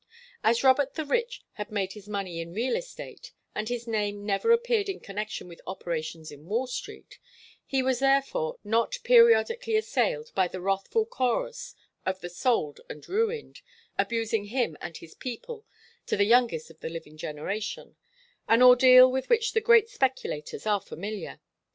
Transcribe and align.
As 0.43 0.63
Robert 0.63 0.95
the 0.95 1.05
Rich 1.05 1.43
had 1.51 1.69
made 1.71 1.93
his 1.93 2.09
money 2.09 2.39
in 2.39 2.55
real 2.55 2.75
estate, 2.75 3.33
and 3.53 3.69
his 3.69 3.85
name 3.87 4.25
never 4.25 4.49
appeared 4.51 4.89
in 4.89 4.99
connection 4.99 5.47
with 5.47 5.61
operations 5.67 6.31
in 6.31 6.47
Wall 6.47 6.65
Street, 6.65 7.19
he 7.67 7.83
was 7.83 7.99
therefore 7.99 8.57
not 8.63 8.97
periodically 9.03 9.75
assailed 9.75 10.31
by 10.33 10.47
the 10.47 10.59
wrathful 10.59 11.05
chorus 11.05 11.75
of 12.03 12.19
the 12.19 12.29
sold 12.31 12.81
and 12.89 13.07
ruined, 13.07 13.61
abusing 13.95 14.45
him 14.45 14.75
and 14.81 14.97
his 14.97 15.13
people 15.13 15.67
to 16.07 16.17
the 16.17 16.25
youngest 16.25 16.71
of 16.71 16.79
the 16.79 16.89
living 16.89 17.15
generation, 17.15 17.95
an 18.47 18.63
ordeal 18.63 19.07
with 19.11 19.29
which 19.29 19.53
the 19.53 19.61
great 19.61 19.87
speculators 19.87 20.65
are 20.65 20.81
familiar. 20.81 21.39